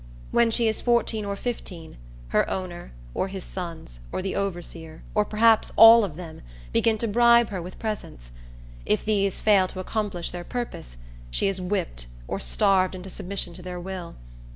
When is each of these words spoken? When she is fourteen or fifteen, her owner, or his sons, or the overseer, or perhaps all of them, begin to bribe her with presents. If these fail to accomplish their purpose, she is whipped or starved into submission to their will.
When 0.31 0.49
she 0.49 0.67
is 0.67 0.81
fourteen 0.81 1.25
or 1.25 1.35
fifteen, 1.35 1.95
her 2.29 2.49
owner, 2.49 2.91
or 3.13 3.27
his 3.27 3.43
sons, 3.43 3.99
or 4.11 4.23
the 4.23 4.35
overseer, 4.35 5.03
or 5.13 5.23
perhaps 5.23 5.71
all 5.75 6.03
of 6.03 6.15
them, 6.15 6.41
begin 6.73 6.97
to 6.97 7.07
bribe 7.07 7.51
her 7.51 7.61
with 7.61 7.77
presents. 7.77 8.31
If 8.83 9.05
these 9.05 9.41
fail 9.41 9.67
to 9.67 9.79
accomplish 9.79 10.31
their 10.31 10.43
purpose, 10.43 10.97
she 11.29 11.47
is 11.47 11.61
whipped 11.61 12.07
or 12.27 12.39
starved 12.39 12.95
into 12.95 13.11
submission 13.11 13.53
to 13.53 13.61
their 13.61 13.79
will. 13.79 14.15